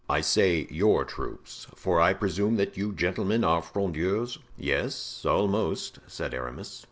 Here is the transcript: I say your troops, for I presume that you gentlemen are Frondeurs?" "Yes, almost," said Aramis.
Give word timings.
I 0.09 0.21
say 0.21 0.65
your 0.71 1.05
troops, 1.05 1.67
for 1.75 2.01
I 2.01 2.13
presume 2.15 2.55
that 2.55 2.75
you 2.75 2.91
gentlemen 2.91 3.43
are 3.43 3.61
Frondeurs?" 3.61 4.39
"Yes, 4.57 5.23
almost," 5.27 5.99
said 6.07 6.33
Aramis. 6.33 6.79